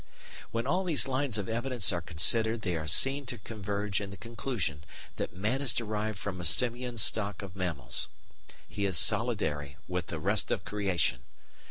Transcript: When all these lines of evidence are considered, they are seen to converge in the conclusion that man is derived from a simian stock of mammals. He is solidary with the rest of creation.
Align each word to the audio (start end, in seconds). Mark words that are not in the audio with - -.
When 0.49 0.65
all 0.65 0.83
these 0.83 1.07
lines 1.07 1.37
of 1.37 1.47
evidence 1.47 1.93
are 1.93 2.01
considered, 2.01 2.63
they 2.63 2.75
are 2.75 2.87
seen 2.87 3.27
to 3.27 3.37
converge 3.37 4.01
in 4.01 4.09
the 4.09 4.17
conclusion 4.17 4.83
that 5.17 5.31
man 5.35 5.61
is 5.61 5.75
derived 5.75 6.17
from 6.17 6.41
a 6.41 6.43
simian 6.43 6.97
stock 6.97 7.43
of 7.43 7.55
mammals. 7.55 8.09
He 8.67 8.85
is 8.87 8.97
solidary 8.97 9.75
with 9.87 10.07
the 10.07 10.17
rest 10.17 10.49
of 10.49 10.65
creation. 10.65 11.19